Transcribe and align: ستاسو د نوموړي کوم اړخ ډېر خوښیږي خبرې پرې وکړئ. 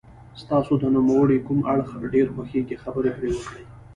ستاسو 0.41 0.73
د 0.79 0.83
نوموړي 0.95 1.37
کوم 1.47 1.59
اړخ 1.73 1.89
ډېر 2.13 2.27
خوښیږي 2.33 2.75
خبرې 2.83 3.11
پرې 3.17 3.29
وکړئ. 3.35 3.65